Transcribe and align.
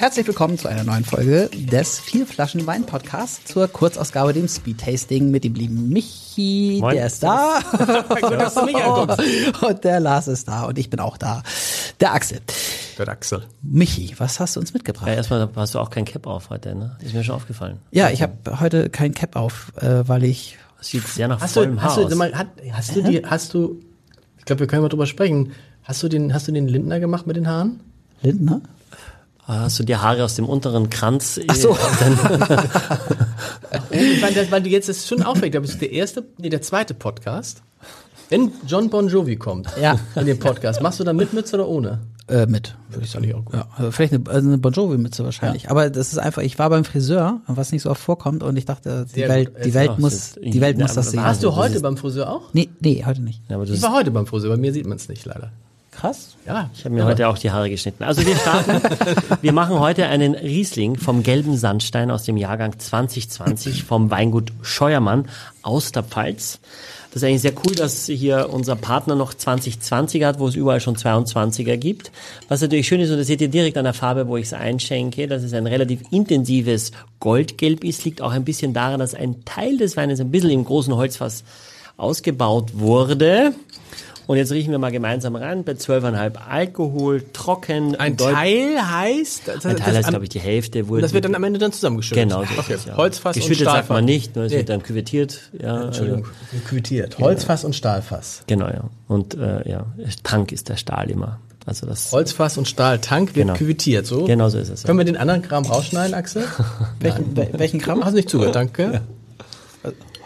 Herzlich 0.00 0.28
willkommen 0.28 0.56
zu 0.58 0.68
einer 0.68 0.84
neuen 0.84 1.04
Folge 1.04 1.50
des 1.52 1.98
Vier 1.98 2.24
Flaschen 2.24 2.64
Wein 2.68 2.86
Podcasts 2.86 3.44
zur 3.52 3.66
Kurzausgabe 3.66 4.32
dem 4.32 4.46
Speed 4.46 4.78
Tasting 4.80 5.32
mit 5.32 5.42
dem 5.42 5.54
lieben 5.54 5.88
Michi, 5.88 6.78
Moin. 6.80 6.94
der 6.94 7.06
ist 7.08 7.20
da. 7.20 7.58
Gut, 8.08 8.30
dass 8.30 8.54
du 8.54 8.64
mich 8.64 8.76
anguckst. 8.76 9.20
und 9.60 9.82
der 9.82 9.98
Lars 9.98 10.28
ist 10.28 10.46
da 10.46 10.66
und 10.66 10.78
ich 10.78 10.88
bin 10.88 11.00
auch 11.00 11.16
da. 11.16 11.42
Der 11.98 12.14
Axel. 12.14 12.38
Der 12.96 13.08
Axel. 13.08 13.42
Michi, 13.60 14.14
was 14.18 14.38
hast 14.38 14.54
du 14.54 14.60
uns 14.60 14.72
mitgebracht? 14.72 15.08
Ja, 15.08 15.14
erstmal 15.14 15.48
hast 15.56 15.74
du 15.74 15.80
auch 15.80 15.90
kein 15.90 16.04
Cap 16.04 16.28
auf 16.28 16.50
heute, 16.50 16.76
ne? 16.76 16.96
Ist 17.02 17.12
mir 17.14 17.24
schon 17.24 17.34
aufgefallen. 17.34 17.78
Ja, 17.90 18.08
ich 18.10 18.22
habe 18.22 18.60
heute 18.60 18.90
kein 18.90 19.14
Cap 19.14 19.34
auf, 19.34 19.72
äh, 19.80 20.06
weil 20.06 20.22
ich 20.22 20.58
Das 20.78 20.88
sieht 20.90 21.08
sehr 21.08 21.26
nach 21.26 21.40
Hast 21.40 21.54
vollem 21.54 21.74
du, 21.74 21.82
Haar 21.82 21.88
hast 21.90 21.96
du, 21.98 22.02
aus. 22.04 22.10
sag 22.10 22.18
mal, 22.18 22.32
hat, 22.38 22.46
hast 22.70 22.94
du 22.94 23.02
die, 23.02 23.26
hast 23.26 23.52
du, 23.52 23.80
ich 24.38 24.44
glaube, 24.44 24.60
wir 24.60 24.68
können 24.68 24.82
mal 24.82 24.88
drüber 24.90 25.06
sprechen. 25.06 25.52
Hast 25.82 26.04
du 26.04 26.08
den, 26.08 26.32
hast 26.32 26.46
du 26.46 26.52
den 26.52 26.68
Lindner 26.68 27.00
gemacht 27.00 27.26
mit 27.26 27.34
den 27.36 27.48
Haaren? 27.48 27.80
Lindner. 28.22 28.60
Ah, 29.50 29.60
Hast 29.62 29.78
du 29.78 29.82
die 29.84 29.96
Haare 29.96 30.24
aus 30.24 30.34
dem 30.34 30.44
unteren 30.44 30.90
Kranz? 30.90 31.40
Ach 31.48 31.54
so. 31.56 31.76
Ich 33.90 34.20
meine, 34.20 34.34
das- 34.34 34.50
weil 34.50 34.62
du 34.62 34.68
jetzt 34.68 34.88
das 34.88 34.98
ist 34.98 35.08
schon 35.08 35.22
aufregend. 35.22 35.64
Das 35.64 35.72
ist 35.72 35.80
der 35.80 35.90
erste, 35.92 36.24
nee, 36.38 36.48
der 36.50 36.62
zweite 36.62 36.94
Podcast. 36.94 37.62
Wenn 38.28 38.52
John 38.66 38.90
Bon 38.90 39.08
Jovi 39.08 39.36
kommt 39.36 39.68
Ja. 39.80 39.98
in 40.14 40.26
den 40.26 40.38
Podcast, 40.38 40.82
machst 40.82 41.00
du 41.00 41.04
da 41.04 41.12
mit 41.14 41.32
Mütze 41.32 41.56
oder 41.56 41.66
ohne? 41.68 42.00
Äh, 42.28 42.44
mit, 42.46 42.76
würde 42.90 43.06
ich 43.06 43.10
sagen. 43.10 43.24
ich 43.24 43.34
auch 43.34 43.42
gut. 43.44 43.54
Ja, 43.54 43.66
also 43.76 43.90
vielleicht 43.90 44.12
eine, 44.12 44.24
also 44.28 44.46
eine 44.48 44.58
Bon 44.58 44.70
Jovi-Mütze 44.72 45.24
wahrscheinlich. 45.24 45.70
Aber 45.70 45.88
das 45.88 46.12
ist 46.12 46.18
einfach, 46.18 46.42
ich 46.42 46.58
war 46.58 46.68
beim 46.68 46.84
Friseur, 46.84 47.40
was 47.46 47.72
nicht 47.72 47.80
so 47.82 47.90
oft 47.90 48.02
vorkommt, 48.02 48.42
und 48.42 48.54
ich 48.58 48.66
dachte, 48.66 49.06
die 49.08 49.20
Sehr 49.20 49.28
Welt, 49.30 49.52
die 49.64 49.72
Welt 49.72 49.98
muss, 49.98 50.34
die 50.34 50.60
Welt 50.60 50.76
Ja, 50.76 50.84
muss 50.84 50.94
das 50.94 51.10
sehen. 51.12 51.20
Warst 51.22 51.42
du 51.42 51.56
heute 51.56 51.80
beim 51.80 51.96
Friseur 51.96 52.30
auch? 52.30 52.52
Nee, 52.52 52.68
nee, 52.80 53.02
heute 53.06 53.22
nicht. 53.22 53.40
Ja, 53.48 53.62
Ich 53.62 53.80
war 53.80 53.94
heute 53.94 54.10
beim 54.10 54.26
Friseur, 54.26 54.50
bei 54.50 54.58
mir 54.58 54.74
sieht 54.74 54.86
man 54.86 54.96
es 54.98 55.08
nicht 55.08 55.24
leider. 55.24 55.52
Krass. 55.98 56.36
Ja, 56.46 56.70
ich 56.72 56.84
habe 56.84 56.94
mir 56.94 57.04
heute 57.04 57.26
auch 57.26 57.38
die 57.38 57.50
Haare 57.50 57.68
geschnitten. 57.68 58.04
Also 58.04 58.24
wir 58.24 58.36
starten. 58.36 58.80
wir 59.42 59.52
machen 59.52 59.80
heute 59.80 60.06
einen 60.06 60.36
Riesling 60.36 60.94
vom 60.96 61.24
gelben 61.24 61.56
Sandstein 61.56 62.12
aus 62.12 62.22
dem 62.22 62.36
Jahrgang 62.36 62.78
2020 62.78 63.82
vom 63.82 64.08
Weingut 64.08 64.52
Scheuermann 64.62 65.28
aus 65.62 65.90
der 65.90 66.04
Pfalz. 66.04 66.60
Das 67.10 67.22
ist 67.22 67.28
eigentlich 67.28 67.42
sehr 67.42 67.54
cool, 67.66 67.74
dass 67.74 68.06
hier 68.06 68.48
unser 68.52 68.76
Partner 68.76 69.16
noch 69.16 69.34
2020 69.34 70.22
hat, 70.22 70.38
wo 70.38 70.46
es 70.46 70.54
überall 70.54 70.80
schon 70.80 70.94
22er 70.94 71.76
gibt. 71.76 72.12
Was 72.46 72.60
natürlich 72.60 72.86
schön 72.86 73.00
ist, 73.00 73.10
und 73.10 73.18
das 73.18 73.26
seht 73.26 73.40
ihr 73.40 73.48
direkt 73.48 73.76
an 73.76 73.84
der 73.84 73.94
Farbe, 73.94 74.28
wo 74.28 74.36
ich 74.36 74.46
es 74.46 74.52
einschenke, 74.52 75.26
dass 75.26 75.42
es 75.42 75.52
ein 75.52 75.66
relativ 75.66 76.02
intensives 76.12 76.92
Goldgelb 77.18 77.82
ist, 77.82 78.04
liegt 78.04 78.22
auch 78.22 78.30
ein 78.30 78.44
bisschen 78.44 78.72
daran, 78.72 79.00
dass 79.00 79.14
ein 79.14 79.44
Teil 79.44 79.78
des 79.78 79.96
Weines 79.96 80.20
ein 80.20 80.30
bisschen 80.30 80.50
im 80.50 80.64
großen 80.64 80.94
Holzfass 80.94 81.42
ausgebaut 81.96 82.70
wurde. 82.74 83.52
Und 84.28 84.36
jetzt 84.36 84.52
riechen 84.52 84.70
wir 84.72 84.78
mal 84.78 84.92
gemeinsam 84.92 85.36
rein, 85.36 85.64
bei 85.64 85.72
12,5 85.72 86.34
Alkohol, 86.36 87.24
trocken. 87.32 87.96
ein 87.96 88.18
Teil 88.18 88.76
heißt, 88.78 89.48
das, 89.48 89.64
ein 89.64 89.76
Teil 89.78 89.94
das, 89.94 90.00
ist, 90.04 90.08
glaube 90.10 90.24
ich, 90.26 90.28
die 90.28 90.38
Hälfte. 90.38 90.86
Wurde, 90.88 91.00
das 91.00 91.14
wird 91.14 91.24
dann 91.24 91.34
am 91.34 91.42
Ende 91.44 91.58
dann 91.58 91.72
zusammengeschüttet. 91.72 92.24
Genau, 92.28 92.44
so 92.44 92.50
okay. 92.60 92.74
ist 92.74 92.80
es, 92.80 92.84
ja. 92.84 92.96
Holzfass 92.98 93.34
Geschüttet 93.34 93.60
und 93.60 93.64
sagt 93.64 93.74
Stahlfass. 93.86 93.88
man 93.96 94.04
nicht, 94.04 94.36
nur 94.36 94.44
es 94.44 94.52
Nee. 94.52 94.58
wird 94.58 94.68
dann 94.68 94.82
küvettiert. 94.82 95.40
Ja, 95.58 95.84
Entschuldigung, 95.84 96.24
Also, 96.52 96.64
küvettiert. 96.66 97.18
Holzfass 97.18 97.64
und 97.64 97.74
Stahlfass. 97.74 98.42
genau, 98.46 98.66
ja. 98.66 98.84
Und 99.08 99.34
äh, 99.34 99.66
ja, 99.66 99.86
Tank 100.24 100.52
ist 100.52 100.68
der 100.68 100.76
Stahl 100.76 101.10
immer. 101.10 101.40
Also 101.64 101.86
das. 101.86 102.12
Holzfass 102.12 102.58
und 102.58 102.68
Stahltank 102.68 103.34
wird 103.34 103.46
Genau. 103.46 103.58
küvettiert, 103.58 104.04
so? 104.06 104.24
Genau 104.26 104.50
so 104.50 104.58
ist 104.58 104.68
es. 104.68 104.82
Ja. 104.82 104.86
Können 104.88 104.98
wir 104.98 105.04
den 105.06 105.16
anderen 105.16 105.40
Kram 105.40 105.64
rausschneiden, 105.64 106.12
Axel? 106.14 106.44
Welchen, 107.00 107.34
wel- 107.34 107.58
welchen 107.58 107.80
Gramm? 107.80 108.04
Hast 108.04 108.12
du 108.12 108.16
nicht 108.16 108.28
zugehört, 108.28 108.54
danke. 108.56 109.00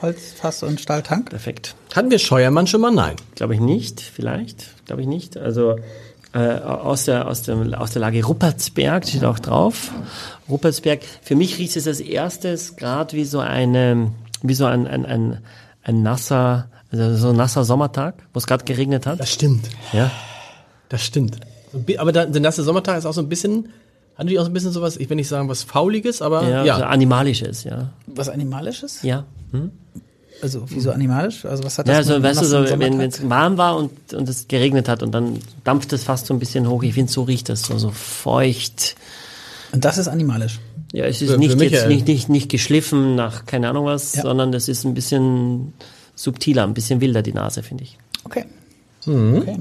Holzfass 0.03 0.63
und 0.63 0.81
Stahltank? 0.81 1.31
Perfekt. 1.31 1.75
Hatten 1.95 2.11
wir 2.11 2.19
Scheuermann 2.19 2.67
schon 2.67 2.81
mal? 2.81 2.91
Nein. 2.91 3.17
Glaube 3.35 3.55
ich 3.55 3.61
nicht, 3.61 4.01
vielleicht. 4.01 4.87
Glaube 4.87 5.03
ich 5.03 5.09
nicht. 5.09 5.37
Also 5.37 5.77
äh, 6.35 6.39
aus, 6.39 7.05
der, 7.05 7.29
aus, 7.29 7.43
dem, 7.43 7.73
aus 7.75 7.93
der 7.93 8.01
Lage 8.01 8.25
Ruppertsberg 8.25 9.07
steht 9.07 9.25
auch 9.25 9.39
drauf. 9.39 9.93
Ruppertsberg. 10.49 11.01
Für 11.23 11.37
mich 11.37 11.59
riecht 11.59 11.77
es 11.77 11.87
als 11.87 12.01
erstes 12.01 12.77
gerade 12.77 13.17
wie 13.17 13.25
so 13.25 13.41
eine, 13.41 14.13
wie 14.43 14.55
so 14.55 14.65
ein, 14.65 14.87
ein, 14.87 15.07
ein, 15.07 15.39
ein 15.83 16.03
nasser, 16.03 16.69
also 16.91 17.17
so 17.17 17.29
ein 17.31 17.37
nasser 17.37 17.65
Sommertag, 17.65 18.15
wo 18.33 18.39
es 18.39 18.47
gerade 18.47 18.65
geregnet 18.65 19.07
hat. 19.07 19.21
Das 19.21 19.33
stimmt. 19.33 19.69
Ja. 19.93 20.11
Das 20.89 21.05
stimmt. 21.05 21.39
Aber 21.99 22.13
da, 22.13 22.27
der 22.27 22.41
nasse 22.41 22.63
Sommertag 22.63 22.99
ist 22.99 23.07
auch 23.07 23.15
so 23.15 23.23
ein 23.23 23.29
bisschen, 23.29 23.69
hat 24.15 24.19
natürlich 24.19 24.39
auch 24.39 24.45
so 24.45 24.51
ein 24.51 24.55
bisschen 24.55 24.73
sowas, 24.73 24.97
ich 24.97 25.09
will 25.09 25.17
nicht 25.17 25.29
sagen 25.29 25.49
was 25.49 25.63
Fauliges, 25.63 26.23
aber 26.23 26.49
Ja, 26.49 26.65
ja. 26.65 26.77
So 26.79 26.85
animalisches, 26.85 27.65
ja. 27.65 27.91
Was 28.07 28.29
Animalisches? 28.29 29.03
Ja. 29.03 29.25
Hm? 29.53 29.71
Also, 30.43 30.65
wieso 30.69 30.91
animalisch? 30.91 31.45
Also, 31.45 31.63
was 31.63 31.79
hat 31.79 31.87
Ja, 31.87 31.99
das 31.99 32.09
also 32.09 32.15
mit 32.15 32.25
weißt 32.25 32.43
du, 32.43 32.47
so, 32.47 32.79
wenn 32.81 33.01
es 33.01 33.29
warm 33.31 33.59
war 33.59 33.77
und, 33.77 34.13
und 34.13 34.29
es 34.29 34.49
geregnet 34.49 34.89
hat 34.89 35.03
und 35.05 35.13
dann 35.13 35.39
dampft 35.63 35.93
es 35.93 36.03
fast 36.03 36.27
so 36.27 36.35
ein 36.35 36.41
bisschen 36.41 36.69
hoch. 36.69 36.83
Ich 36.83 36.95
finde, 36.95 37.13
so 37.13 37.23
riecht 37.23 37.49
das 37.49 37.63
so, 37.63 37.79
so 37.79 37.91
feucht. 37.91 38.97
Und 39.71 39.85
das 39.85 39.99
ist 39.99 40.09
animalisch. 40.09 40.59
Ja, 40.93 41.05
es 41.05 41.23
ist 41.23 41.31
Für- 41.31 41.39
nicht 41.39 41.57
für 41.57 41.65
jetzt 41.65 41.87
nicht, 41.89 42.09
nicht, 42.09 42.29
nicht 42.29 42.49
geschliffen 42.51 43.15
nach 43.15 43.47
keine 43.47 43.69
Ahnung 43.71 43.87
was, 43.87 44.15
Ja. 44.17 44.23
sondern 44.23 44.51
das 44.53 44.69
ist 44.69 44.85
ein 44.85 44.95
bisschen 44.95 45.73
subtiler, 46.17 46.65
ein 46.65 46.75
bisschen 46.75 47.01
wilder, 47.01 47.23
die 47.23 47.33
Nase, 47.33 47.63
finde 47.63 47.85
ich. 47.85 47.97
Okay. 48.25 48.45
Mhm. 49.07 49.37
Okay. 49.37 49.59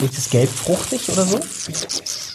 Riecht 0.00 0.16
es 0.16 0.30
gelb 0.30 0.48
fruchtig 0.48 1.08
oder 1.10 1.24
so? 1.24 1.38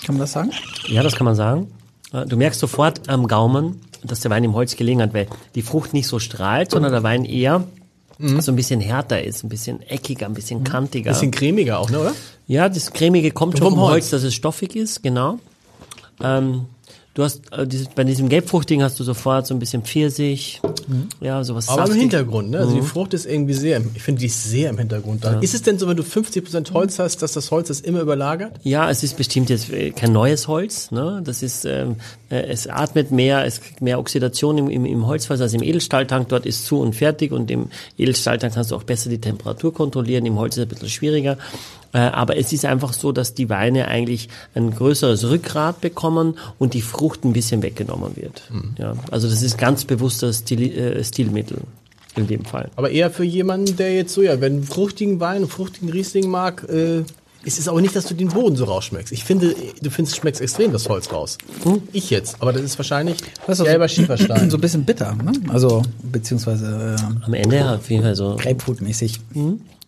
Kann 0.06 0.16
man 0.16 0.20
das 0.20 0.32
sagen? 0.34 0.52
Ja, 0.88 1.02
das 1.04 1.16
kann 1.16 1.26
man 1.26 1.36
sagen. 1.36 1.72
Äh, 2.14 2.26
Du 2.26 2.38
merkst 2.38 2.60
sofort 2.60 3.10
am 3.10 3.28
Gaumen, 3.28 3.82
dass 4.04 4.20
der 4.20 4.32
Wein 4.32 4.44
im 4.44 4.54
Holz 4.54 4.76
gelegen 4.76 5.02
hat, 5.02 5.14
weil 5.14 5.28
die 5.56 5.62
Frucht 5.62 5.94
nicht 5.94 6.08
so 6.08 6.20
strahlt, 6.20 6.72
sondern 6.72 6.92
der 6.92 7.04
Wein 7.04 7.26
eher 7.26 7.64
so 8.18 8.52
ein 8.52 8.56
bisschen 8.56 8.80
härter 8.80 9.22
ist, 9.24 9.44
ein 9.44 9.50
bisschen 9.50 9.82
eckiger, 9.82 10.26
ein 10.28 10.34
bisschen 10.34 10.64
kantiger. 10.64 11.12
Bisschen 11.12 11.32
cremiger 11.32 11.80
auch, 11.80 11.90
ne, 11.90 12.00
oder? 12.00 12.14
Ja, 12.48 12.70
das 12.70 12.94
Cremige 12.94 13.32
kommt 13.32 13.58
schon 13.58 13.66
vom 13.68 13.74
vom 13.74 13.82
Holz, 13.84 13.92
Holz. 13.92 14.10
dass 14.12 14.24
es 14.24 14.34
stoffig 14.34 14.74
ist, 14.76 15.04
genau. 15.04 15.40
Ähm, 16.24 16.66
du 17.16 17.24
hast 17.24 17.52
äh, 17.52 17.66
dieses, 17.66 17.88
bei 17.88 18.04
diesem 18.04 18.30
Gelbfruchtigen 18.30 18.84
hast 18.84 19.00
du 19.00 19.04
sofort 19.04 19.48
so 19.48 19.56
ein 19.56 19.60
bisschen 19.60 19.82
Pfirsich, 19.82 20.62
ja, 21.20 21.44
sowas 21.44 21.68
Aber 21.70 21.82
im 21.82 21.88
saftig. 21.88 22.02
Hintergrund, 22.02 22.52
ne? 22.52 22.60
Also 22.60 22.76
die 22.76 22.82
Frucht 22.84 23.16
ist 23.16 23.26
irgendwie 23.26 23.54
sehr, 23.56 23.78
im- 23.78 23.90
ich 23.96 24.04
finde 24.04 24.20
die 24.20 24.28
ist 24.28 24.44
sehr 24.44 24.70
im 24.70 24.78
Hintergrund 24.78 25.24
da. 25.26 25.40
Ist 25.40 25.56
es 25.56 25.64
denn 25.64 25.80
so, 25.80 25.88
wenn 25.88 25.98
du 25.98 26.04
50% 26.04 26.72
Holz 26.74 27.00
hast, 27.00 27.24
dass 27.24 27.34
das 27.34 27.50
Holz 27.50 27.70
das 27.70 27.80
immer 27.80 28.02
überlagert? 28.02 28.60
Ja, 28.64 28.90
es 28.92 29.02
ist 29.02 29.18
bestimmt 29.18 29.50
jetzt 29.50 29.72
äh, 29.72 29.90
kein 29.92 30.12
neues 30.14 30.48
Holz. 30.48 30.92
Ne? 30.92 31.22
Das 31.26 31.42
ist, 31.42 31.66
ähm, 31.66 31.96
äh, 32.30 32.42
es 32.44 32.68
atmet 32.68 33.10
mehr, 33.12 33.46
es 33.46 33.62
kriegt 33.62 33.82
mehr 33.82 33.98
Oxidation 33.98 34.58
im, 34.60 34.70
im, 34.70 34.86
im 34.86 35.08
Holzfass 35.08 35.42
als 35.42 35.54
im 35.54 35.64
Edelstahltank. 35.64 36.28
Dort 36.30 36.46
ist 36.46 36.66
zu 36.68 36.80
und 36.80 36.94
fertig 36.94 37.32
und 37.32 37.50
im 37.50 37.70
Edelstahltank 37.98 38.54
kannst 38.54 38.70
du 38.72 38.76
auch 38.76 38.84
besser 38.84 39.10
die 39.10 39.20
Temperatur 39.22 39.74
kontrollieren. 39.74 40.26
Im 40.28 40.38
Holz 40.38 40.56
ist 40.58 40.60
es 40.60 40.66
ein 40.66 40.70
bisschen 40.70 40.90
schwieriger. 40.90 41.38
Äh, 41.96 42.00
aber 42.00 42.38
es 42.38 42.52
ist 42.52 42.66
einfach 42.66 42.92
so, 42.92 43.14
dass 43.14 43.34
die 43.34 43.50
Weine 43.50 43.88
eigentlich 43.88 44.28
ein 44.54 44.72
größeres 44.72 45.30
Rückgrat 45.30 45.80
bekommen 45.80 46.38
und 46.60 46.74
die 46.74 46.82
Frucht 46.82 47.24
ein 47.24 47.32
bisschen 47.32 47.64
weggenommen 47.64 48.18
wird. 48.18 48.44
Ja, 48.78 48.96
also 49.12 49.30
das 49.30 49.42
ist 49.42 49.58
ganz 49.58 49.86
bewusster 49.86 50.34
Stil, 50.34 50.78
äh, 50.78 51.02
Stilmittel 51.06 51.60
in 52.18 52.28
dem 52.28 52.44
Fall. 52.44 52.70
Aber 52.76 52.90
eher 52.90 53.12
für 53.12 53.24
jemanden, 53.24 53.78
der 53.78 53.96
jetzt 53.96 54.14
so, 54.14 54.22
ja, 54.22 54.42
wenn 54.42 54.64
fruchtigen 54.64 55.22
Wein 55.22 55.44
und 55.44 55.50
fruchtigen 55.50 55.90
Riesling 55.90 56.30
mag, 56.30 56.68
äh, 56.70 57.04
ist 57.46 57.60
es 57.60 57.70
aber 57.70 57.80
nicht, 57.80 57.96
dass 57.96 58.08
du 58.08 58.14
den 58.14 58.28
Boden 58.28 58.58
so 58.58 58.66
rausschmeckst. 58.66 59.14
Ich 59.14 59.24
finde, 59.24 59.56
du 59.82 59.90
findest, 59.90 60.18
schmeckst 60.18 60.42
extrem 60.42 60.74
das 60.74 60.90
Holz 60.90 61.14
raus. 61.14 61.38
Ich 61.94 62.10
jetzt, 62.10 62.38
aber 62.42 62.52
das 62.52 62.64
ist 62.64 62.78
wahrscheinlich 62.78 63.18
Das 63.48 63.60
ist 63.60 63.66
gelber 63.66 63.88
so, 63.88 63.96
Schieferstein. 63.96 64.50
so 64.50 64.58
ein 64.58 64.62
bisschen 64.62 64.84
bitter, 64.84 65.16
ne? 65.16 65.32
Also, 65.48 65.84
beziehungsweise 66.02 66.98
äh, 67.00 67.26
Am 67.26 67.34
Ende 67.34 67.72
auf 67.72 67.90
jeden 67.90 68.04
Fall 68.04 68.16
so 68.16 68.36
Grapefruit-mäßig. 68.36 69.20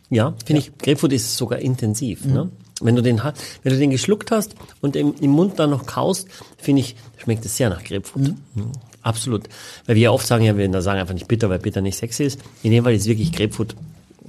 Ja, 0.09 0.34
finde 0.45 0.62
ich. 0.62 0.78
Grapefruit 0.78 1.13
ist 1.13 1.38
sogar 1.38 1.59
intensiv. 1.59 2.25
Ne? 2.25 2.50
Wenn 2.81 2.95
du 2.95 3.01
den 3.01 3.22
wenn 3.63 3.73
du 3.73 3.79
den 3.79 3.90
geschluckt 3.90 4.31
hast 4.31 4.56
und 4.81 4.95
im, 4.95 5.16
im 5.19 5.31
Mund 5.31 5.59
dann 5.59 5.72
noch 5.72 5.85
kaust, 5.85 6.28
finde 6.57 6.81
ich, 6.81 6.95
schmeckt 7.18 7.45
es 7.45 7.57
sehr 7.57 7.69
nach 7.69 7.84
Grapefruit. 7.84 8.34
Mhm. 8.56 8.72
Absolut. 9.01 9.44
Weil 9.85 9.95
wir 9.95 10.03
ja 10.03 10.12
oft 10.12 10.28
sagen, 10.28 10.44
ja, 10.44 10.57
wir 10.57 10.81
sagen 10.81 11.00
einfach 11.00 11.13
nicht 11.13 11.28
bitter, 11.28 11.50
weil 11.50 11.59
bitter 11.59 11.81
nicht 11.81 11.97
sexy 11.97 12.23
ist. 12.23 12.40
In 12.63 12.72
dem 12.72 12.84
Fall 12.84 12.94
ist 12.94 13.07
wirklich 13.07 13.31
Grapefruit, 13.31 13.75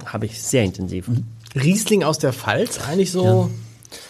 habe 0.05 0.25
ich 0.25 0.41
sehr 0.41 0.63
intensiv. 0.63 1.09
Riesling 1.55 2.03
aus 2.03 2.17
der 2.17 2.33
Pfalz, 2.33 2.79
eigentlich 2.87 3.11
so. 3.11 3.49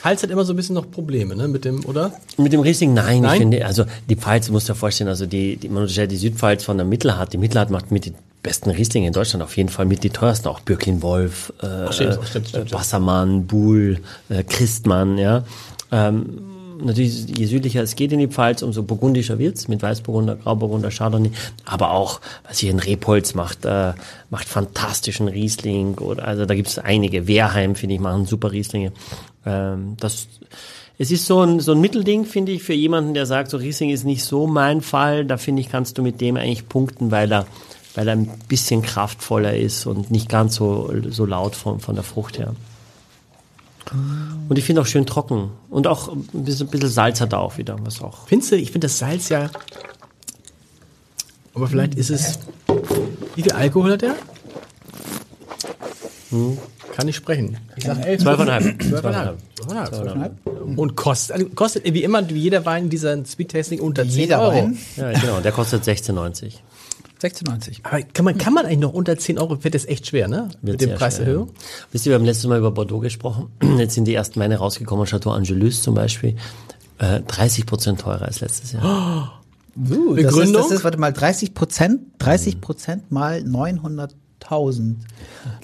Pfalz 0.01 0.23
hat 0.23 0.29
immer 0.29 0.43
so 0.43 0.53
ein 0.53 0.55
bisschen 0.57 0.75
noch 0.75 0.91
Probleme, 0.91 1.35
ne, 1.35 1.47
mit 1.47 1.63
dem, 1.63 1.85
oder? 1.85 2.13
Mit 2.37 2.51
dem 2.51 2.59
Riesling, 2.59 2.93
nein, 2.93 3.21
Nein? 3.21 3.33
ich 3.33 3.39
finde, 3.39 3.65
also 3.65 3.85
die 4.09 4.15
Pfalz, 4.17 4.47
du 4.47 4.51
musst 4.51 4.67
dir 4.67 4.75
vorstellen, 4.75 5.07
also 5.07 5.25
die, 5.25 5.55
die 5.55 5.69
man 5.69 5.83
unterscheidet 5.83 6.11
die 6.11 6.17
Südpfalz 6.17 6.63
von 6.63 6.77
der 6.77 6.85
Mittelhart. 6.85 7.31
Die 7.31 7.37
Mittelhart 7.37 7.69
macht 7.69 7.91
mit 7.91 8.05
die 8.05 8.13
besten 8.41 8.69
Rieslinge 8.69 9.07
in 9.07 9.13
Deutschland 9.13 9.43
auf 9.43 9.57
jeden 9.57 9.69
Fall 9.69 9.85
mit 9.85 10.03
die 10.03 10.09
teuersten, 10.09 10.47
auch 10.47 10.59
Birkin 10.59 11.01
Wolf, 11.01 11.53
äh, 11.61 11.91
stimmt, 11.91 12.19
stimmt, 12.25 12.49
stimmt, 12.49 12.71
äh, 12.71 12.73
Wassermann, 12.73 13.47
Buhl, 13.47 13.99
äh, 14.29 14.43
Christmann, 14.43 15.17
ja. 15.17 15.43
Ähm, 15.91 16.39
natürlich, 16.83 17.37
je 17.37 17.45
südlicher 17.45 17.81
es 17.83 17.95
geht 17.95 18.11
in 18.11 18.19
die 18.19 18.27
Pfalz, 18.27 18.61
umso 18.61 18.83
burgundischer 18.83 19.39
wird's 19.39 19.67
mit 19.67 19.81
Weißburgunder, 19.81 20.35
Grauburgunder, 20.35 20.89
Chardonnay. 20.89 21.31
Aber 21.65 21.91
auch, 21.91 22.21
was 22.47 22.59
hier 22.59 22.71
in 22.71 22.79
Rebholz 22.79 23.33
macht, 23.33 23.65
äh, 23.65 23.93
macht 24.29 24.47
fantastischen 24.47 25.27
Riesling. 25.27 25.97
Oder, 25.97 26.25
also 26.25 26.45
da 26.45 26.55
gibt's 26.55 26.79
einige. 26.79 27.27
Wehrheim, 27.27 27.75
finde 27.75 27.95
ich, 27.95 28.01
machen 28.01 28.25
super 28.25 28.51
Rieslinge. 28.51 28.91
Ähm, 29.45 29.95
das, 29.99 30.27
es 30.97 31.11
ist 31.11 31.25
so 31.25 31.41
ein, 31.41 31.59
so 31.59 31.73
ein 31.73 31.81
Mittelding, 31.81 32.25
finde 32.25 32.51
ich, 32.51 32.63
für 32.63 32.73
jemanden, 32.73 33.13
der 33.13 33.25
sagt, 33.25 33.49
so 33.49 33.57
Riesling 33.57 33.89
ist 33.89 34.03
nicht 34.03 34.23
so 34.23 34.47
mein 34.47 34.81
Fall. 34.81 35.25
Da 35.25 35.37
finde 35.37 35.61
ich, 35.61 35.69
kannst 35.69 35.97
du 35.97 36.03
mit 36.03 36.21
dem 36.21 36.37
eigentlich 36.37 36.67
punkten, 36.67 37.11
weil 37.11 37.31
er, 37.31 37.47
weil 37.99 38.07
er 38.07 38.15
ein 38.15 38.29
bisschen 38.47 38.81
kraftvoller 38.81 39.57
ist 39.57 39.85
und 39.85 40.09
nicht 40.09 40.29
ganz 40.29 40.55
so, 40.55 40.89
so 41.09 41.25
laut 41.25 41.53
von, 41.53 41.81
von 41.81 41.95
der 41.95 42.03
Frucht 42.05 42.39
her. 42.39 42.55
Und 44.47 44.57
ich 44.57 44.63
finde 44.63 44.79
auch 44.79 44.85
schön 44.85 45.05
trocken. 45.05 45.51
Und 45.69 45.85
auch 45.85 46.07
ein 46.07 46.23
bisschen, 46.31 46.67
ein 46.67 46.71
bisschen 46.71 46.87
Salz 46.87 47.19
hat 47.19 47.33
er 47.33 47.39
auch 47.39 47.57
wieder, 47.57 47.75
was 47.81 48.01
auch. 48.01 48.25
Findest 48.27 48.53
du, 48.53 48.55
ich 48.55 48.71
finde 48.71 48.85
das 48.85 48.99
Salz 48.99 49.27
ja. 49.27 49.49
Aber 51.53 51.67
vielleicht 51.67 51.95
ist 51.95 52.09
es. 52.09 52.39
Wie 53.35 53.43
viel 53.43 53.51
Alkohol 53.51 53.91
hat 53.91 54.01
der? 54.03 54.15
Kann 56.95 57.07
ich 57.09 57.17
sprechen. 57.17 57.57
Ich 57.75 57.83
sag 57.83 58.05
elf. 58.05 58.21
Zwölfeinhalb. 58.21 58.81
Zwölfeinhalb. 58.81 59.39
Zwölfeinhalb. 59.55 60.33
Und 60.77 60.95
kostet, 60.95 61.35
also 61.35 61.49
kostet 61.49 61.83
wie 61.83 62.03
immer, 62.03 62.29
wie 62.29 62.39
jeder 62.39 62.65
Wein 62.65 62.85
in 62.85 62.89
dieser 62.89 63.25
Speed 63.25 63.51
Tasting 63.51 63.81
unter 63.81 64.03
10 64.03 64.11
Jeder 64.11 64.39
Euro. 64.39 64.53
Wein. 64.53 64.77
Ja, 64.95 65.11
genau. 65.11 65.41
Der 65.41 65.51
kostet 65.51 65.83
16,90. 65.83 66.53
16,90. 67.21 67.79
Aber 67.83 68.01
kann 68.01 68.25
man, 68.25 68.37
kann 68.37 68.53
man 68.53 68.65
eigentlich 68.65 68.79
noch 68.79 68.93
unter 68.93 69.17
10 69.17 69.39
Euro, 69.39 69.63
wird 69.63 69.75
das 69.75 69.85
echt 69.85 70.07
schwer, 70.07 70.27
ne? 70.27 70.49
Wird 70.61 70.81
Mit 70.81 70.89
dem 70.89 70.97
Preiserhöhung. 70.97 71.47
schwer. 71.47 71.87
Wisst 71.91 72.05
ihr, 72.05 72.11
wir 72.11 72.15
haben 72.15 72.25
letztes 72.25 72.47
Mal 72.47 72.59
über 72.59 72.71
Bordeaux 72.71 72.99
gesprochen. 72.99 73.49
Jetzt 73.77 73.95
sind 73.95 74.05
die 74.05 74.13
ersten 74.13 74.39
Weine 74.39 74.57
rausgekommen, 74.57 75.05
Chateau 75.05 75.31
Angelus 75.31 75.83
zum 75.83 75.95
Beispiel. 75.95 76.35
Äh, 76.97 77.21
30 77.21 77.65
Prozent 77.65 78.01
teurer 78.01 78.23
als 78.23 78.41
letztes 78.41 78.71
Jahr. 78.73 79.35
Uh, 79.77 80.15
das, 80.15 80.35
ist, 80.35 80.53
das 80.53 80.71
ist, 80.71 80.83
warte 80.83 80.97
mal, 80.97 81.13
30 81.13 81.53
Prozent, 81.53 82.01
30 82.17 82.59
Prozent 82.59 83.11
mal 83.11 83.37
900.000. 83.39 84.95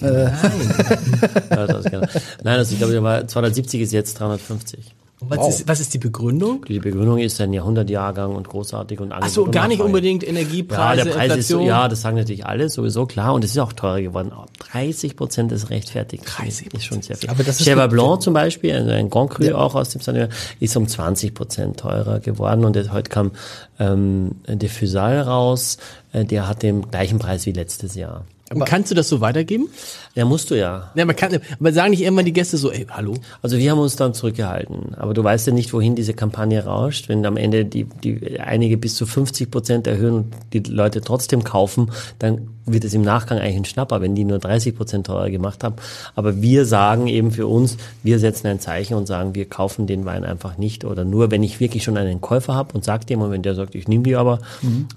Ja, 0.00 1.66
das 1.66 1.84
ist 1.84 1.90
genau. 1.90 2.06
Nein, 2.42 2.58
also 2.58 2.72
ich 2.72 2.78
glaube, 2.78 2.92
der 2.94 3.02
war 3.02 3.26
270 3.26 3.80
ist 3.82 3.92
jetzt 3.92 4.18
350. 4.18 4.94
Was, 5.28 5.48
ist, 5.48 5.68
was 5.68 5.80
ist 5.80 5.94
die 5.94 5.98
Begründung? 5.98 6.64
Die 6.66 6.78
Begründung 6.78 7.18
ist 7.18 7.40
ein 7.40 7.52
Jahrhundertjahrgang 7.52 8.34
und 8.34 8.48
großartig 8.48 9.00
und 9.00 9.12
Ach 9.12 9.28
so, 9.28 9.46
gar 9.46 9.68
nicht 9.68 9.80
unbedingt 9.80 10.22
Ja, 10.22 10.28
Energiepreise, 10.30 11.04
der 11.04 11.10
Preis 11.12 11.36
ist 11.36 11.48
so, 11.48 11.54
Inflation. 11.58 11.66
ja, 11.66 11.88
das 11.88 12.02
sagen 12.02 12.16
natürlich 12.16 12.46
alle, 12.46 12.68
sowieso 12.68 13.06
klar. 13.06 13.34
Und 13.34 13.44
es 13.44 13.50
ist 13.50 13.58
auch 13.58 13.72
teurer 13.72 14.00
geworden. 14.00 14.32
Aber 14.32 14.46
30 14.58 15.16
Prozent 15.16 15.52
ist 15.52 15.70
rechtfertigt. 15.70 16.24
30%. 16.24 16.74
ist 16.74 16.84
schon 16.84 17.02
sehr 17.02 17.16
viel. 17.16 17.30
Aber 17.30 17.42
das 17.42 17.60
ist 17.60 17.66
Cheval. 17.66 17.88
Blanc 17.88 18.22
zum 18.22 18.34
Beispiel, 18.34 18.74
ein 18.90 19.10
Grand 19.10 19.30
Cru 19.30 19.54
auch 19.54 19.74
aus 19.74 19.90
dem 19.90 20.00
Sauvignon, 20.00 20.28
ist 20.60 20.76
um 20.76 20.86
20 20.86 21.34
Prozent 21.34 21.80
teurer 21.80 22.20
geworden. 22.20 22.64
Und 22.64 22.76
heute 22.92 23.10
kam 23.10 23.32
ähm, 23.78 24.32
der 24.46 24.68
Fusal 24.68 25.20
raus, 25.20 25.78
äh, 26.12 26.24
der 26.24 26.48
hat 26.48 26.62
den 26.62 26.90
gleichen 26.90 27.18
Preis 27.18 27.46
wie 27.46 27.52
letztes 27.52 27.94
Jahr. 27.94 28.24
Aber 28.50 28.64
kannst 28.64 28.92
du 28.92 28.94
das 28.94 29.08
so 29.08 29.20
weitergeben? 29.20 29.68
Ja, 30.14 30.24
musst 30.24 30.50
du 30.50 30.54
ja. 30.54 30.92
Ja, 30.94 31.04
man 31.04 31.16
kann, 31.16 31.40
aber 31.58 31.72
sagen 31.72 31.90
nicht 31.90 32.02
irgendwann 32.02 32.26
die 32.26 32.32
Gäste 32.32 32.56
so, 32.56 32.70
ey, 32.70 32.86
hallo? 32.88 33.14
Also 33.42 33.58
wir 33.58 33.70
haben 33.70 33.80
uns 33.80 33.96
dann 33.96 34.14
zurückgehalten. 34.14 34.94
Aber 34.94 35.14
du 35.14 35.24
weißt 35.24 35.48
ja 35.48 35.52
nicht, 35.52 35.72
wohin 35.72 35.96
diese 35.96 36.14
Kampagne 36.14 36.64
rauscht. 36.64 37.08
Wenn 37.08 37.26
am 37.26 37.36
Ende 37.36 37.64
die, 37.64 37.84
die 37.84 38.38
einige 38.38 38.76
bis 38.76 38.94
zu 38.94 39.04
50 39.04 39.50
Prozent 39.50 39.86
erhöhen 39.88 40.14
und 40.14 40.34
die 40.52 40.60
Leute 40.60 41.00
trotzdem 41.00 41.42
kaufen, 41.42 41.90
dann 42.20 42.48
wird 42.66 42.84
es 42.84 42.94
im 42.94 43.02
Nachgang 43.02 43.38
eigentlich 43.38 43.56
ein 43.56 43.64
Schnapper, 43.64 44.00
wenn 44.00 44.14
die 44.14 44.24
nur 44.24 44.38
30 44.38 44.76
Prozent 44.76 45.06
teurer 45.06 45.30
gemacht 45.30 45.64
haben. 45.64 45.76
Aber 46.14 46.40
wir 46.40 46.66
sagen 46.66 47.08
eben 47.08 47.32
für 47.32 47.48
uns, 47.48 47.76
wir 48.04 48.20
setzen 48.20 48.46
ein 48.46 48.60
Zeichen 48.60 48.94
und 48.94 49.06
sagen, 49.06 49.34
wir 49.34 49.46
kaufen 49.46 49.88
den 49.88 50.04
Wein 50.04 50.24
einfach 50.24 50.56
nicht 50.56 50.84
oder 50.84 51.04
nur, 51.04 51.32
wenn 51.32 51.42
ich 51.42 51.58
wirklich 51.58 51.82
schon 51.82 51.96
einen 51.96 52.20
Käufer 52.20 52.54
habe 52.54 52.74
und 52.74 52.84
sage 52.84 53.06
dem, 53.06 53.22
und 53.22 53.32
wenn 53.32 53.42
der 53.42 53.56
sagt, 53.56 53.74
ich 53.74 53.88
nehme 53.88 54.04
die 54.04 54.14
aber, 54.14 54.38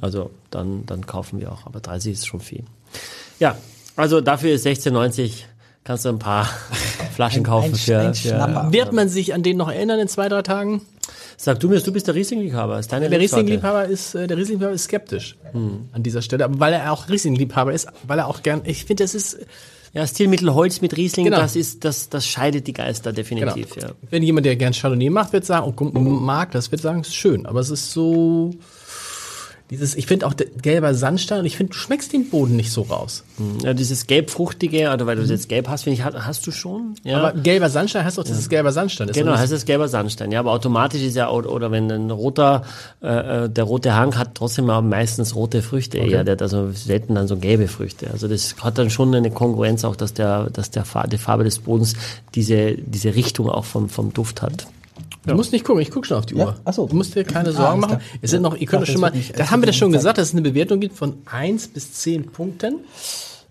also 0.02 0.30
dann, 0.52 0.86
dann 0.86 1.06
kaufen 1.08 1.40
wir 1.40 1.52
auch. 1.52 1.66
Aber 1.66 1.80
30 1.80 2.14
ist 2.14 2.28
schon 2.28 2.40
viel. 2.40 2.64
Ja, 3.40 3.58
also 3.96 4.22
dafür 4.22 4.52
ist 4.54 4.66
16,90 4.66 5.32
kannst 5.84 6.06
du 6.06 6.10
ein 6.10 6.20
paar 6.20 6.46
Flaschen 7.16 7.44
kaufen 7.44 7.74
ein, 7.74 7.76
für, 7.76 8.00
ein 8.00 8.14
für. 8.14 8.68
Wird 8.72 8.94
man 8.94 9.10
sich 9.10 9.34
an 9.34 9.44
den 9.44 9.58
noch 9.58 9.70
erinnern 9.72 10.00
in 10.00 10.08
zwei, 10.08 10.30
drei 10.30 10.42
Tagen? 10.42 10.82
Sag 11.38 11.60
du 11.62 11.70
mir, 11.70 11.80
du 11.80 11.92
bist 11.94 12.08
der 12.08 12.16
Riesling-Liebhaber. 12.16 12.80
Ist 12.80 12.92
deine 12.92 13.10
Der. 13.10 13.20
Riesling-Liebhaber 13.20 13.86
ist, 13.86 14.14
äh, 14.14 14.28
der 14.28 14.38
Riesling-Liebhaber 14.38 14.74
ist 14.74 14.84
skeptisch 14.84 15.38
an 15.54 16.04
dieser 16.04 16.22
Stelle, 16.22 16.46
aber 16.46 16.60
weil 16.60 16.74
er 16.74 16.92
auch 16.92 17.10
Riesling-Liebhaber 17.10 17.74
ist, 17.74 17.88
weil 18.06 18.20
er 18.20 18.28
auch 18.28 18.44
gern, 18.44 18.62
ich 18.66 18.86
finde, 18.86 19.04
das 19.04 19.16
ist, 19.16 19.40
Ja, 19.94 20.06
Stilmittel 20.06 20.54
Holz 20.54 20.82
mit 20.82 20.96
Riesling, 20.96 21.26
Genau. 21.26 21.38
das 21.38 21.56
ist, 21.56 21.84
das, 21.84 22.10
das 22.10 22.28
scheidet 22.28 22.68
die 22.68 22.74
Geister 22.74 23.12
definitiv, 23.12 23.76
ja. 23.82 23.90
wenn 24.12 24.22
jemand, 24.22 24.46
der 24.46 24.56
gern 24.56 24.74
Chardonnay 24.74 25.10
macht, 25.10 25.34
wird 25.34 25.46
sagen, 25.46 25.66
oh, 25.68 25.72
guck, 25.76 25.94
mag, 25.96 26.52
das 26.52 26.70
wird 26.72 26.82
sagen, 26.82 27.02
ist 27.02 27.16
schön, 27.16 27.48
aber 27.48 27.60
es 27.62 27.72
ist 27.72 27.92
so, 27.92 28.52
dieses, 29.70 29.96
ich 29.96 30.08
finde 30.08 30.26
auch 30.26 30.34
der 30.34 30.48
gelber 30.48 30.96
Sandstein, 30.96 31.40
und 31.40 31.46
ich 31.46 31.56
finde, 31.56 31.74
du 31.74 31.78
schmeckst 31.78 32.12
den 32.12 32.30
Boden 32.30 32.56
nicht 32.56 32.72
so 32.72 32.82
raus. 32.82 33.24
ja 33.64 33.74
dieses 33.76 34.08
gelb-fruchtige, 34.08 34.92
oder 34.92 35.06
weil 35.06 35.16
du 35.16 35.22
es 35.22 35.30
jetzt 35.30 35.48
gelb 35.48 35.68
hast, 35.68 35.84
finde 35.84 36.00
ich, 36.00 36.04
hast, 36.04 36.48
du 36.48 36.52
schon, 36.52 36.96
ja. 37.04 37.18
Aber 37.18 37.40
gelber 37.40 37.70
Sandstein 37.70 38.04
heißt 38.04 38.18
doch, 38.18 38.24
das 38.24 38.40
ist 38.40 38.50
gelber 38.50 38.72
Sandstein. 38.72 39.08
Das 39.08 39.16
ist 39.16 39.24
Genau, 39.24 39.38
heißt 39.38 39.54
es 39.54 39.66
gelber 39.66 39.88
Sandstein. 39.88 40.32
Ja, 40.32 40.40
aber 40.40 40.52
automatisch 40.52 41.04
ist 41.04 41.16
ja, 41.16 41.30
oder, 41.30 41.52
oder 41.52 41.70
wenn 41.72 41.92
ein 41.92 42.10
roter, 42.10 42.64
äh, 43.04 43.46
äh, 43.46 43.50
der 43.50 43.64
rote 43.64 43.96
Hang 43.96 44.18
hat 44.18 44.34
trotzdem 44.34 44.70
auch 44.72 44.82
meistens 44.82 45.36
rote 45.36 45.62
Früchte. 45.62 46.00
Ja, 46.00 46.24
der 46.24 46.32
hat 46.32 46.42
also 46.42 46.72
selten 46.72 47.14
dann 47.14 47.28
so 47.28 47.38
gelbe 47.38 47.68
Früchte. 47.68 48.10
Also 48.12 48.28
das 48.28 48.56
hat 48.62 48.80
dann 48.80 48.90
schon 48.90 49.14
eine 49.14 49.30
Kongruenz 49.30 49.84
auch, 49.84 49.96
dass 49.96 50.14
der, 50.14 50.50
dass 50.50 50.72
der 50.72 50.84
Farbe, 50.84 51.10
die 51.10 51.18
Farbe 51.20 51.44
des 51.44 51.60
Bodens 51.60 51.94
diese, 52.34 52.74
diese 52.74 53.14
Richtung 53.14 53.50
auch 53.50 53.66
vom, 53.66 53.90
vom 53.90 54.14
Duft 54.14 54.42
hat. 54.42 54.66
Du 55.26 55.36
musst 55.36 55.52
nicht 55.52 55.66
gucken, 55.66 55.82
ich 55.82 55.92
gucke 55.92 56.08
schon 56.08 56.18
auf 56.18 56.26
die 56.26 56.36
Ja? 56.36 56.46
Uhr. 56.46 56.56
Ach 56.66 56.74
so. 56.74 56.88
Du 56.88 56.96
musst 56.96 57.14
dir 57.16 57.24
keine 57.24 57.50
Ah, 57.50 57.52
Sorgen 57.52 57.84
alles 57.84 57.98
machen. 57.98 58.04
Es 58.22 58.32
sind 58.32 58.42
noch, 58.42 58.56
ihr 58.56 58.66
könnt 58.68 58.84
doch 58.84 58.92
schon 58.92 59.02
mal, 59.02 59.12
da 59.36 59.52
haben 59.52 59.62
wir 59.62 59.68
das 59.68 59.76
schon 59.76 59.92
gesagt, 59.92 60.18
dass 60.18 60.30
es 60.30 60.34
eine 60.34 60.42
Bewertung 60.42 60.80
gibt 60.80 60.96
von 60.98 61.18
1 61.26 61.68
bis 61.70 61.94
10 61.94 62.32
Punkten. 62.32 62.80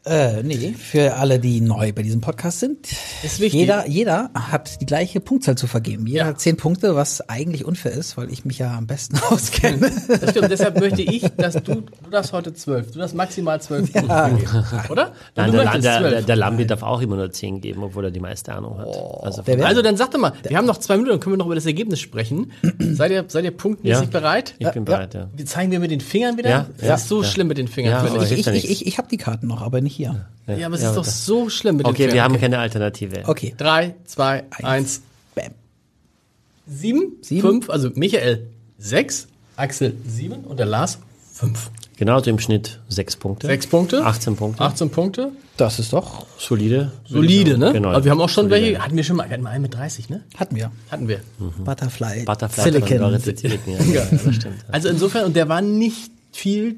Äh, 0.08 0.42
nee, 0.42 0.74
für 0.78 1.14
alle, 1.16 1.38
die 1.38 1.60
neu 1.60 1.92
bei 1.92 2.02
diesem 2.02 2.20
Podcast 2.20 2.60
sind. 2.60 2.86
Ist 3.22 3.40
wichtig. 3.40 3.52
Jeder, 3.60 3.86
jeder 3.88 4.30
hat 4.34 4.80
die 4.80 4.86
gleiche 4.86 5.20
Punktzahl 5.20 5.56
zu 5.56 5.66
vergeben. 5.66 6.06
Jeder 6.06 6.20
Ja. 6.20 6.26
hat 6.26 6.40
zehn 6.40 6.56
Punkte, 6.56 6.94
was 6.96 7.20
eigentlich 7.28 7.64
unfair 7.64 7.92
ist, 7.92 8.16
weil 8.16 8.30
ich 8.32 8.44
mich 8.44 8.58
ja 8.58 8.76
am 8.76 8.86
besten 8.86 9.18
auskenne. 9.30 9.90
Das 10.08 10.30
stimmt, 10.30 10.50
deshalb 10.50 10.80
möchte 10.80 11.02
ich, 11.02 11.22
dass 11.36 11.54
du, 11.54 11.82
du 11.82 12.10
darfst 12.10 12.32
heute 12.32 12.54
12, 12.54 12.92
du 12.92 12.98
darfst 13.00 13.14
maximal 13.14 13.60
12 13.60 13.92
Punkte 13.92 14.30
geben. 14.38 14.64
Oder? 14.88 15.12
Nein, 15.36 15.52
der, 15.52 15.64
der, 15.64 15.78
der, 15.80 16.00
12. 16.00 16.26
der 16.26 16.36
Lambi 16.36 16.66
darf 16.66 16.82
auch 16.82 17.00
immer 17.02 17.16
nur 17.16 17.30
10 17.30 17.60
geben, 17.60 17.82
obwohl 17.82 18.04
er 18.06 18.10
die 18.10 18.20
meiste 18.20 18.54
Ahnung 18.54 18.78
hat. 18.78 18.88
also, 19.22 19.42
Der 19.42 19.58
wär- 19.58 19.66
Also 19.66 19.82
dann 19.82 19.96
sag 19.96 20.10
doch 20.12 20.18
mal, 20.18 20.32
wir 20.46 20.56
haben 20.56 20.66
noch 20.66 20.78
zwei 20.78 20.94
Minuten, 20.94 21.10
dann 21.10 21.20
können 21.20 21.34
wir 21.34 21.38
noch 21.38 21.46
über 21.46 21.54
das 21.54 21.66
Ergebnis 21.66 22.00
sprechen. 22.00 22.52
seid 22.78 23.10
ihr, 23.10 23.24
seid 23.28 23.44
ihr 23.44 23.50
punktmäßig 23.50 24.04
Ja. 24.04 24.10
bereit? 24.10 24.54
ich 24.58 24.70
bin 24.70 24.84
bereit, 24.84 25.14
ja. 25.14 25.28
Wir 25.36 25.44
zeigen 25.46 25.70
wir 25.70 25.80
mit 25.80 25.90
den 25.90 26.00
Fingern 26.00 26.38
wieder? 26.38 26.48
Ja, 26.50 26.66
das 26.80 27.02
ist 27.02 27.08
so 27.08 27.22
ja. 27.22 27.28
schlimm 27.28 27.48
mit 27.48 27.58
den 27.58 27.68
Fingern. 27.68 28.06
Ich. 28.22 28.32
ich 28.32 28.46
ich, 28.46 28.70
ich, 28.70 28.86
ich 28.86 28.98
habe 28.98 29.08
die 29.08 29.16
Karten 29.18 29.46
noch, 29.46 29.60
aber 29.62 29.80
nicht 29.80 29.97
hier. 29.98 30.26
ja, 30.46 30.66
aber 30.66 30.76
es 30.76 30.82
Ja, 30.82 30.90
ist 30.90 30.96
doch 30.96 31.04
das- 31.04 31.26
so 31.26 31.48
schlimm 31.50 31.76
mit 31.76 31.86
Okay, 31.86 32.12
wir 32.12 32.22
haben 32.22 32.38
keine 32.40 32.58
Alternative. 32.58 33.22
Okay. 33.26 33.54
Drei, 33.56 33.94
zwei, 34.04 34.44
eins. 34.62 35.02
Bam. 35.34 35.52
Sieben, 36.66 37.12
Sieben. 37.22 37.40
fünf, 37.40 37.70
also 37.70 37.90
Michael 37.94 38.46
sechs, 38.78 39.26
Axel 39.56 39.94
sieben 40.06 40.44
und 40.44 40.58
der 40.58 40.66
Lars 40.66 40.98
fünf. 41.32 41.70
Genau, 41.96 42.14
also 42.14 42.30
im 42.30 42.38
Schnitt 42.38 42.78
6 42.88 43.16
Punkte. 43.16 43.48
Sechs 43.48 43.66
Punkte. 43.66 44.04
18 44.04 44.36
Punkte. 44.36 44.62
18 44.62 44.88
Punkte. 44.90 45.32
Das 45.56 45.80
ist 45.80 45.92
doch, 45.92 46.26
Solide. 46.38 46.92
Solide, 47.08 47.58
ne? 47.58 47.72
Genau. 47.72 47.88
Aber 47.88 48.04
wir 48.04 48.12
haben 48.12 48.20
auch 48.20 48.28
schon 48.28 48.48
Solide. 48.48 48.66
welche, 48.66 48.84
hatten 48.84 48.96
wir 48.96 49.02
schon 49.02 49.16
mal, 49.16 49.24
wir 49.28 49.32
hatten 49.32 49.42
mal 49.42 49.50
einen 49.50 49.62
mit 49.62 49.74
30, 49.74 50.08
ne? 50.08 50.22
hatten 50.36 50.54
wir. 50.54 50.70
Hatten 50.92 51.08
wir. 51.08 51.18
Butterfly, 51.64 52.22
Butterfly 52.24 52.62
Silicon. 52.62 53.18
Silicon, 53.20 53.74
ja, 53.92 54.02
ja, 54.02 54.06
das 54.12 54.32
stimmt. 54.36 54.64
Also 54.70 54.88
insofern, 54.90 55.24
und 55.24 55.34
der 55.34 55.48
war 55.48 55.60
nicht 55.60 56.12
viel, 56.30 56.76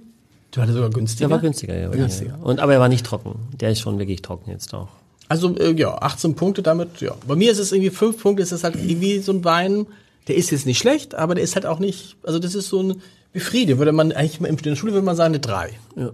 du 0.50 0.60
hattest 0.60 0.76
sogar 0.76 0.90
günstiger. 0.90 1.28
Der 1.28 1.36
war 1.36 1.42
günstiger, 1.42 1.76
ja. 1.76 1.88
Günstiger. 1.88 2.30
ja. 2.30 2.44
Und, 2.44 2.60
aber 2.60 2.74
er 2.74 2.80
war 2.80 2.88
nicht 2.88 3.06
trocken. 3.06 3.36
Der 3.60 3.70
ist 3.70 3.80
schon 3.80 3.98
wirklich 3.98 4.22
trocken 4.22 4.50
jetzt 4.50 4.72
auch. 4.74 4.88
Also, 5.28 5.54
äh, 5.56 5.72
ja, 5.72 5.96
18 5.96 6.34
Punkte 6.34 6.62
damit, 6.62 7.00
ja. 7.00 7.14
Bei 7.26 7.36
mir 7.36 7.52
ist 7.52 7.58
es 7.58 7.72
irgendwie 7.72 7.90
5 7.90 8.20
Punkte, 8.20 8.42
ist 8.42 8.52
es 8.52 8.64
halt 8.64 8.74
irgendwie 8.76 9.20
so 9.20 9.32
ein 9.32 9.44
Wein, 9.44 9.86
der 10.26 10.36
ist 10.36 10.50
jetzt 10.50 10.66
nicht 10.66 10.78
schlecht, 10.78 11.14
aber 11.14 11.34
der 11.34 11.44
ist 11.44 11.54
halt 11.54 11.66
auch 11.66 11.78
nicht, 11.78 12.16
also 12.22 12.38
das 12.38 12.54
ist 12.54 12.68
so 12.68 12.82
ein 12.82 13.02
Befriede, 13.32 13.78
würde 13.78 13.92
man 13.92 14.12
eigentlich 14.12 14.40
in 14.40 14.56
der 14.56 14.76
Schule 14.76 14.92
würde 14.92 15.06
man 15.06 15.16
sagen 15.16 15.34
eine 15.34 15.40
3. 15.40 15.70
Ja, 15.96 16.10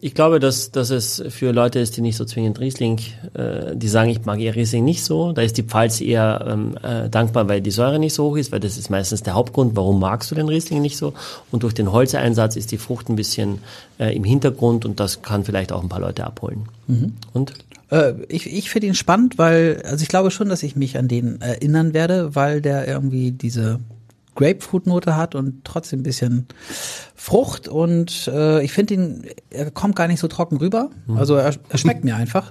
ich 0.00 0.14
glaube, 0.14 0.40
dass, 0.40 0.72
dass 0.72 0.90
es 0.90 1.22
für 1.28 1.52
Leute 1.52 1.78
ist, 1.78 1.96
die 1.96 2.00
nicht 2.00 2.16
so 2.16 2.24
zwingend 2.24 2.58
Riesling, 2.58 2.98
äh, 3.34 3.76
die 3.76 3.86
sagen, 3.86 4.10
ich 4.10 4.24
mag 4.24 4.40
eher 4.40 4.56
Riesling 4.56 4.84
nicht 4.84 5.04
so. 5.04 5.32
Da 5.32 5.42
ist 5.42 5.58
die 5.58 5.62
Pfalz 5.62 6.00
eher 6.00 6.44
ähm, 6.48 6.76
äh, 6.82 7.08
dankbar, 7.08 7.48
weil 7.48 7.60
die 7.60 7.70
Säure 7.70 8.00
nicht 8.00 8.14
so 8.14 8.30
hoch 8.30 8.36
ist, 8.36 8.50
weil 8.50 8.58
das 8.58 8.76
ist 8.76 8.90
meistens 8.90 9.22
der 9.22 9.34
Hauptgrund, 9.34 9.76
warum 9.76 10.00
magst 10.00 10.28
du 10.30 10.34
den 10.34 10.48
Riesling 10.48 10.82
nicht 10.82 10.96
so. 10.96 11.14
Und 11.52 11.62
durch 11.62 11.72
den 11.72 11.92
Holzeinsatz 11.92 12.56
ist 12.56 12.72
die 12.72 12.78
Frucht 12.78 13.08
ein 13.08 13.16
bisschen 13.16 13.58
äh, 13.98 14.14
im 14.14 14.24
Hintergrund 14.24 14.84
und 14.84 14.98
das 14.98 15.22
kann 15.22 15.44
vielleicht 15.44 15.70
auch 15.70 15.82
ein 15.82 15.88
paar 15.88 16.00
Leute 16.00 16.26
abholen. 16.26 16.66
Und? 17.32 17.52
Äh, 17.90 18.14
ich 18.28 18.52
ich 18.52 18.70
finde 18.70 18.88
ihn 18.88 18.96
spannend, 18.96 19.38
weil, 19.38 19.82
also 19.84 20.02
ich 20.02 20.08
glaube 20.08 20.32
schon, 20.32 20.48
dass 20.48 20.64
ich 20.64 20.74
mich 20.74 20.98
an 20.98 21.06
den 21.06 21.40
erinnern 21.40 21.94
werde, 21.94 22.34
weil 22.34 22.60
der 22.60 22.88
irgendwie 22.88 23.30
diese 23.30 23.78
Grapefruit-Note 24.34 25.16
hat 25.16 25.34
und 25.34 25.64
trotzdem 25.64 26.00
ein 26.00 26.02
bisschen 26.02 26.46
Frucht 27.14 27.68
und 27.68 28.28
äh, 28.28 28.62
ich 28.62 28.72
finde 28.72 28.94
ihn, 28.94 29.24
er 29.50 29.70
kommt 29.70 29.96
gar 29.96 30.08
nicht 30.08 30.20
so 30.20 30.28
trocken 30.28 30.56
rüber. 30.56 30.90
Also 31.16 31.34
er, 31.34 31.54
er 31.68 31.78
schmeckt 31.78 32.04
mir 32.04 32.16
einfach. 32.16 32.50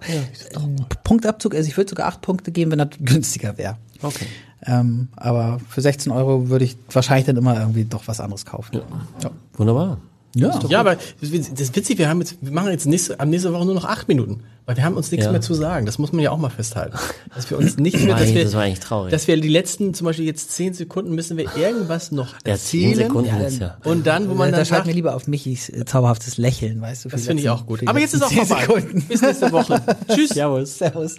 Punktabzug, 1.04 1.56
also 1.56 1.68
ich 1.68 1.78
würde 1.78 1.90
sogar 1.90 2.08
acht 2.08 2.22
Punkte 2.22 2.52
geben, 2.52 2.72
wenn 2.72 2.80
er 2.80 2.90
günstiger 3.00 3.58
wäre. 3.58 3.78
Okay. 4.02 4.28
Ähm, 4.66 5.08
aber 5.16 5.60
für 5.70 5.82
16 5.82 6.12
Euro 6.12 6.50
würde 6.50 6.66
ich 6.66 6.78
wahrscheinlich 6.92 7.26
dann 7.26 7.38
immer 7.38 7.58
irgendwie 7.60 7.86
doch 7.86 8.08
was 8.08 8.20
anderes 8.20 8.46
kaufen. 8.46 8.82
Ja. 9.24 9.32
Wunderbar. 9.54 10.00
Ja. 10.36 10.60
Ja, 10.70 10.80
aber 10.82 10.96
das 10.96 11.30
ist 11.32 11.76
witzig, 11.76 11.98
wir 11.98 12.08
haben 12.08 12.20
jetzt, 12.20 12.36
wir 12.42 12.52
machen 12.52 12.70
jetzt 12.72 12.86
nächste, 12.86 13.20
am 13.20 13.30
nächste 13.30 13.52
Woche 13.52 13.66
nur 13.66 13.74
noch 13.74 13.86
8 13.86 14.08
Minuten, 14.08 14.44
weil 14.68 14.78
wir 14.78 14.84
haben 14.84 14.96
uns 14.96 15.10
nichts 15.12 15.26
Ja. 15.26 15.32
mehr 15.32 15.42
zu 15.42 15.56
sagen. 15.56 15.88
Das 15.88 15.98
muss 15.98 16.12
man 16.14 16.22
ja 16.24 16.30
auch 16.30 16.38
mal 16.38 16.50
festhalten. 16.52 16.96
Dass 17.34 17.50
wir 17.50 17.58
uns 17.58 17.78
nicht 17.78 17.98
mehr, 18.00 18.10
dass 18.16 18.26
Nein, 18.28 18.36
wir, 18.36 18.44
das 18.44 18.54
war 18.54 18.62
eigentlich 18.62 18.80
traurig. 18.80 19.12
dass 19.12 19.28
wir 19.28 19.42
die 19.42 19.48
letzten, 19.50 19.94
zum 19.96 20.06
Beispiel 20.06 20.26
jetzt 20.26 20.52
10 20.52 20.76
Sekunden 20.76 21.16
müssen 21.16 21.36
wir 21.38 21.48
irgendwas 21.58 22.12
noch 22.12 22.34
Ja, 22.46 22.52
erzählen. 22.54 22.96
10 22.96 23.08
Sekunden 23.08 23.30
Ja, 23.30 23.42
jetzt, 23.42 23.60
ja. 23.60 23.78
Und 23.84 24.06
dann, 24.06 24.30
wo 24.30 24.36
man 24.36 24.52
da 24.52 24.58
dann 24.58 24.66
schreibt 24.68 24.78
sagt, 24.80 24.88
mir 24.88 24.94
lieber 24.94 25.16
auf 25.16 25.28
Michis 25.28 25.70
äh, 25.70 25.84
zauberhaftes 25.86 26.38
Lächeln, 26.38 26.80
weißt 26.80 27.06
du. 27.06 27.10
das 27.10 27.26
finde 27.26 27.42
ich 27.42 27.50
auch 27.50 27.66
gut. 27.66 27.88
Aber 27.88 28.00
jetzt 28.00 28.14
ist 28.14 28.22
auch 28.24 28.32
vorbei. 28.32 28.56
10 28.56 28.68
Sekunden. 28.68 29.02
Bis 29.08 29.22
nächste 29.24 29.52
Woche. 29.52 29.82
Tschüss. 30.14 30.30
Servus. 30.30 30.78
Servus. 30.78 31.16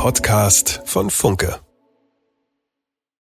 Podcast 0.00 0.80
von 0.86 1.10
Funke. 1.10 1.60